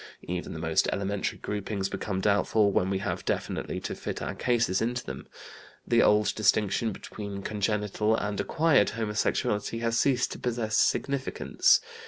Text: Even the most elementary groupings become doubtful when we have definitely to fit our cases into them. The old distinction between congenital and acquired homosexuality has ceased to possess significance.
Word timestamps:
Even 0.23 0.53
the 0.53 0.57
most 0.57 0.87
elementary 0.91 1.37
groupings 1.37 1.87
become 1.87 2.21
doubtful 2.21 2.71
when 2.71 2.89
we 2.89 2.97
have 2.97 3.23
definitely 3.23 3.79
to 3.81 3.93
fit 3.93 4.19
our 4.19 4.33
cases 4.33 4.81
into 4.81 5.05
them. 5.05 5.27
The 5.85 6.01
old 6.01 6.33
distinction 6.33 6.91
between 6.91 7.43
congenital 7.43 8.15
and 8.15 8.39
acquired 8.39 8.89
homosexuality 8.89 9.77
has 9.81 9.99
ceased 9.99 10.31
to 10.31 10.39
possess 10.39 10.75
significance. 10.75 11.81